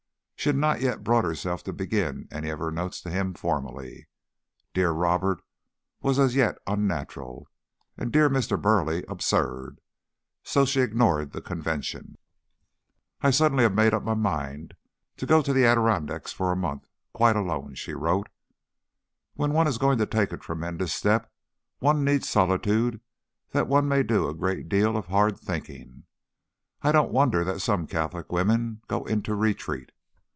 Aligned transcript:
She 0.35 0.49
had 0.49 0.57
not 0.57 0.81
yet 0.81 1.03
brought 1.03 1.23
herself 1.23 1.61
to 1.65 1.71
begin 1.71 2.27
any 2.31 2.49
of 2.49 2.57
her 2.57 2.71
notes 2.71 2.99
to 3.01 3.11
him 3.11 3.35
formally. 3.35 4.07
"Dear 4.73 4.89
Robert" 4.89 5.43
was 6.01 6.17
as 6.17 6.33
yet 6.33 6.57
unnatural, 6.65 7.47
and 7.95 8.11
"Dear 8.11 8.27
Mr. 8.27 8.59
Burleigh" 8.59 9.03
absurd; 9.07 9.81
so 10.41 10.65
she 10.65 10.81
ignored 10.81 11.31
the 11.31 11.43
convention. 11.43 12.17
"I 13.21 13.29
suddenly 13.29 13.61
have 13.65 13.75
made 13.75 13.93
up 13.93 14.01
my 14.01 14.15
mind 14.15 14.73
to 15.17 15.27
go 15.27 15.43
to 15.43 15.53
the 15.53 15.63
Adirondacks 15.63 16.31
for 16.33 16.51
a 16.51 16.55
month, 16.57 16.87
quite 17.13 17.35
alone," 17.35 17.75
she 17.75 17.93
wrote. 17.93 18.27
"When 19.35 19.53
one 19.53 19.67
is 19.67 19.77
going 19.77 19.99
to 19.99 20.07
take 20.07 20.31
a 20.33 20.37
tremendous 20.39 20.91
step, 20.91 21.31
one 21.77 22.03
needs 22.03 22.27
solitude 22.27 22.99
that 23.51 23.67
one 23.67 23.87
may 23.87 24.01
do 24.01 24.27
a 24.27 24.33
great 24.33 24.67
deal 24.67 24.97
of 24.97 25.05
hard 25.05 25.39
thinking. 25.39 26.05
I 26.81 26.91
don't 26.91 27.11
wonder 27.11 27.43
that 27.43 27.59
some 27.61 27.85
Catholic 27.85 28.31
women 28.31 28.81
go 28.87 29.05
into 29.05 29.35
retreat. 29.35 29.91